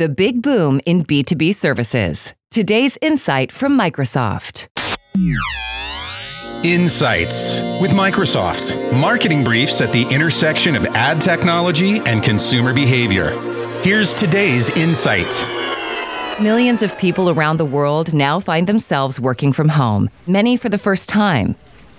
The 0.00 0.08
big 0.08 0.40
boom 0.40 0.80
in 0.86 1.04
B2B 1.04 1.54
services. 1.54 2.32
Today's 2.50 2.96
insight 3.02 3.52
from 3.52 3.78
Microsoft. 3.78 4.66
Insights 6.64 7.60
with 7.82 7.90
Microsoft. 7.90 8.98
Marketing 8.98 9.44
briefs 9.44 9.82
at 9.82 9.92
the 9.92 10.04
intersection 10.10 10.74
of 10.74 10.86
ad 10.94 11.20
technology 11.20 11.98
and 12.06 12.22
consumer 12.22 12.72
behavior. 12.72 13.38
Here's 13.82 14.14
today's 14.14 14.74
insight. 14.78 15.34
Millions 16.40 16.80
of 16.80 16.96
people 16.96 17.28
around 17.28 17.58
the 17.58 17.66
world 17.66 18.14
now 18.14 18.40
find 18.40 18.66
themselves 18.66 19.20
working 19.20 19.52
from 19.52 19.68
home, 19.68 20.08
many 20.26 20.56
for 20.56 20.70
the 20.70 20.78
first 20.78 21.10
time. 21.10 21.56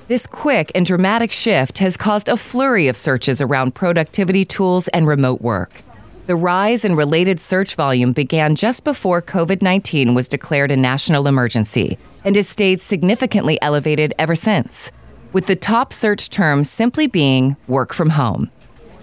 This 0.07 0.25
quick 0.25 0.71
and 0.73 0.88
dramatic 0.88 1.31
shift 1.31 1.77
has 1.77 1.97
caused 1.97 2.29
a 2.29 2.36
flurry 2.36 2.88
of 2.88 2.97
searches 2.97 3.41
around 3.41 3.75
productivity 3.75 4.43
tools 4.43 4.88
and 4.88 5.05
remote 5.05 5.41
work. 5.41 5.83
The 6.27 6.35
rise 6.35 6.85
in 6.85 6.95
related 6.95 7.39
search 7.39 7.73
volume 7.73 8.11
began 8.11 8.55
just 8.55 8.83
before 8.83 9.23
COVID 9.23 9.63
19 9.63 10.13
was 10.13 10.27
declared 10.27 10.70
a 10.70 10.77
national 10.77 11.27
emergency 11.27 11.98
and 12.23 12.35
has 12.35 12.48
stayed 12.48 12.79
significantly 12.79 13.59
elevated 13.59 14.13
ever 14.20 14.35
since, 14.35 14.91
with 15.34 15.48
the 15.48 15.55
top 15.55 15.91
search 15.91 16.29
term 16.29 16.63
simply 16.63 17.07
being 17.07 17.55
work 17.67 17.91
from 17.91 18.12
home. 18.12 18.52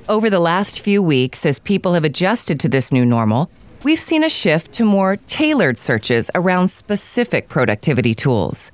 Over 0.09 0.31
the 0.31 0.39
last 0.39 0.81
few 0.81 1.03
weeks, 1.03 1.45
as 1.45 1.59
people 1.59 1.95
have 1.95 2.05
adjusted 2.05 2.61
to 2.61 2.69
this 2.69 2.93
new 2.93 3.05
normal, 3.05 3.51
we've 3.83 3.99
seen 3.99 4.23
a 4.23 4.31
shift 4.31 4.73
to 4.75 4.85
more 4.85 5.17
tailored 5.17 5.77
searches 5.77 6.31
around 6.37 6.69
specific 6.69 7.49
productivity 7.49 8.15
tools. 8.15 8.71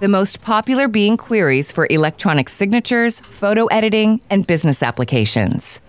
The 0.00 0.08
most 0.08 0.42
popular 0.42 0.86
being 0.86 1.16
queries 1.16 1.72
for 1.72 1.86
electronic 1.88 2.50
signatures, 2.50 3.20
photo 3.20 3.64
editing, 3.66 4.20
and 4.28 4.46
business 4.46 4.82
applications. 4.82 5.80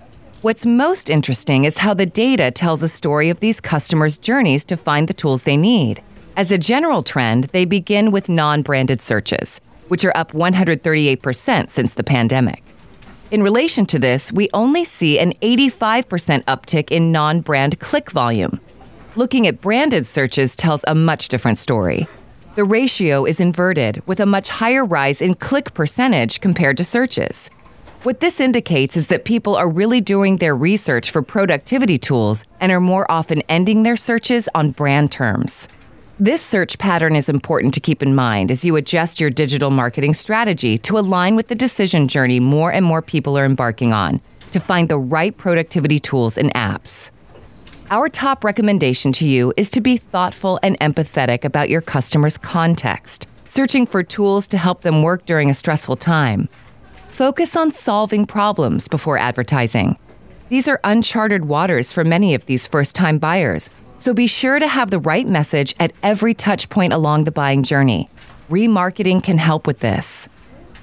What's 0.44 0.68
most 0.68 1.10
interesting 1.10 1.66
is 1.66 1.80
how 1.80 1.96
the 1.96 2.06
data 2.06 2.52
tells 2.52 2.84
a 2.84 2.88
story 2.88 3.32
of 3.32 3.40
these 3.40 3.60
customers' 3.60 4.20
journeys 4.20 4.64
to 4.66 4.78
find 4.78 5.08
the 5.08 5.14
tools 5.16 5.42
they 5.42 5.58
need. 5.58 6.04
As 6.36 6.52
a 6.52 6.60
general 6.60 7.02
trend, 7.02 7.46
they 7.46 7.66
begin 7.66 8.12
with 8.12 8.30
non 8.30 8.62
branded 8.62 9.02
searches, 9.02 9.60
which 9.88 10.06
are 10.06 10.16
up 10.16 10.34
138% 10.34 11.72
since 11.72 11.96
the 11.96 12.04
pandemic. 12.04 12.62
In 13.32 13.42
relation 13.42 13.88
to 13.88 13.98
this, 13.98 14.32
we 14.32 14.48
only 14.54 14.84
see 14.84 15.18
an 15.18 15.34
85% 15.42 16.44
uptick 16.44 16.92
in 16.92 17.12
non 17.12 17.40
brand 17.42 17.80
click 17.80 18.12
volume. 18.12 18.60
Looking 19.16 19.48
at 19.48 19.60
branded 19.60 20.06
searches 20.06 20.56
tells 20.56 20.86
a 20.88 20.94
much 20.94 21.30
different 21.30 21.58
story. 21.58 22.06
The 22.54 22.64
ratio 22.64 23.26
is 23.26 23.40
inverted, 23.40 24.04
with 24.06 24.20
a 24.20 24.28
much 24.28 24.50
higher 24.50 24.86
rise 24.86 25.20
in 25.20 25.34
click 25.34 25.74
percentage 25.74 26.42
compared 26.42 26.78
to 26.78 26.84
searches. 26.84 27.50
What 28.08 28.22
this 28.22 28.40
indicates 28.40 28.96
is 28.96 29.08
that 29.08 29.26
people 29.26 29.58
are 29.58 29.70
really 29.70 30.00
doing 30.00 30.38
their 30.38 30.56
research 30.56 31.12
for 31.12 31.22
productivity 31.22 31.98
tools 31.98 32.46
and 32.62 32.72
are 32.72 32.80
more 32.80 33.06
often 33.12 33.42
ending 33.50 33.84
their 33.84 33.98
searches 33.98 34.48
on 34.56 34.72
brand 34.72 35.12
terms. 35.12 35.68
This 36.18 36.42
search 36.42 36.78
pattern 36.78 37.18
is 37.18 37.28
important 37.28 37.74
to 37.74 37.82
keep 37.82 38.02
in 38.02 38.16
mind 38.16 38.50
as 38.50 38.64
you 38.64 38.78
adjust 38.78 39.20
your 39.20 39.30
digital 39.30 39.72
marketing 39.72 40.14
strategy 40.14 40.78
to 40.78 40.98
align 40.98 41.36
with 41.36 41.50
the 41.50 41.54
decision 41.56 42.08
journey 42.08 42.40
more 42.40 42.72
and 42.72 42.86
more 42.86 43.02
people 43.02 43.38
are 43.38 43.44
embarking 43.44 43.92
on 43.92 44.22
to 44.52 44.62
find 44.62 44.88
the 44.88 44.98
right 44.98 45.36
productivity 45.36 46.00
tools 46.00 46.38
and 46.38 46.54
apps. 46.54 47.12
Our 47.90 48.08
top 48.08 48.46
recommendation 48.46 49.12
to 49.20 49.28
you 49.28 49.54
is 49.58 49.70
to 49.72 49.82
be 49.82 49.98
thoughtful 49.98 50.62
and 50.64 50.80
empathetic 50.80 51.44
about 51.44 51.70
your 51.70 51.82
customer's 51.82 52.38
context, 52.38 53.28
searching 53.48 53.86
for 53.86 54.02
tools 54.02 54.48
to 54.48 54.58
help 54.58 54.84
them 54.84 55.04
work 55.04 55.26
during 55.26 55.50
a 55.50 55.54
stressful 55.54 55.98
time. 55.98 56.48
Focus 57.18 57.56
on 57.56 57.72
solving 57.72 58.28
problems 58.28 58.88
before 58.88 59.18
advertising. 59.18 59.98
These 60.50 60.68
are 60.68 60.80
uncharted 60.84 61.46
waters 61.46 61.92
for 61.92 62.04
many 62.04 62.36
of 62.36 62.46
these 62.46 62.68
first 62.68 62.94
time 62.94 63.18
buyers, 63.18 63.72
so 63.98 64.14
be 64.14 64.28
sure 64.28 64.60
to 64.60 64.68
have 64.68 64.92
the 64.92 65.00
right 65.00 65.28
message 65.28 65.74
at 65.80 65.94
every 66.04 66.36
touch 66.36 66.70
point 66.70 66.94
along 66.94 67.24
the 67.24 67.32
buying 67.32 67.64
journey. 67.64 68.08
Remarketing 68.52 69.24
can 69.24 69.40
help 69.40 69.66
with 69.66 69.80
this. 69.80 70.30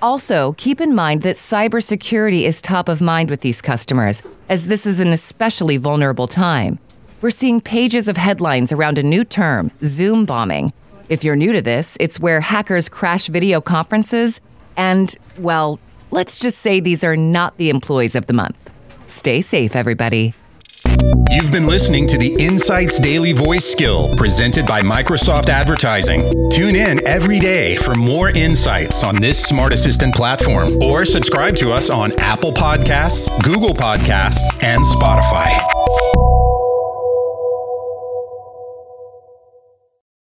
Also, 0.03 0.55
keep 0.55 0.81
in 0.81 0.93
mind 0.93 1.23
that 1.23 1.37
cybersecurity 1.37 2.43
is 2.43 2.61
top 2.61 2.89
of 2.89 3.01
mind 3.01 3.31
with 3.31 3.43
these 3.43 3.63
customers, 3.63 4.21
as 4.49 4.67
this 4.67 4.87
is 4.87 4.99
an 4.99 5.13
especially 5.13 5.77
vulnerable 5.77 6.27
time. 6.27 6.81
We're 7.21 7.31
seeing 7.31 7.61
pages 7.61 8.09
of 8.09 8.17
headlines 8.17 8.73
around 8.73 8.99
a 8.99 9.05
new 9.05 9.23
term, 9.23 9.71
Zoom 9.85 10.25
bombing. 10.25 10.73
If 11.09 11.23
you're 11.23 11.37
new 11.37 11.53
to 11.53 11.63
this, 11.63 11.97
it's 12.01 12.19
where 12.19 12.41
hackers 12.41 12.89
crash 12.89 13.29
video 13.29 13.61
conferences 13.61 14.41
and, 14.77 15.17
well, 15.39 15.79
Let's 16.15 16.39
just 16.39 16.59
say 16.59 16.79
these 16.79 17.03
are 17.03 17.17
not 17.17 17.57
the 17.57 17.71
employees 17.71 18.15
of 18.15 18.27
the 18.27 18.33
month. 18.35 18.71
Stay 19.09 19.41
safe, 19.41 19.75
everybody. 19.75 20.33
You've 21.33 21.51
been 21.51 21.67
listening 21.67 22.07
to 22.07 22.17
the 22.17 22.37
Insights 22.39 23.01
Daily 23.01 23.33
Voice 23.33 23.65
Skill 23.65 24.15
presented 24.17 24.65
by 24.65 24.81
Microsoft 24.81 25.49
Advertising. 25.49 26.31
Tune 26.53 26.77
in 26.77 27.05
every 27.05 27.41
day 27.41 27.75
for 27.75 27.97
more 27.97 28.31
insights 28.31 29.03
on 29.03 29.17
this 29.17 29.43
smart 29.43 29.75
assistant 29.75 30.15
platform 30.15 30.81
or 30.85 31.05
subscribe 31.05 31.57
to 31.57 31.73
us 31.73 31.91
on 31.91 32.13
Apple 32.21 32.53
Podcasts, 32.53 33.29
Google 33.43 33.75
Podcasts, 33.75 34.57
and 34.63 34.85
Spotify. 34.85 36.44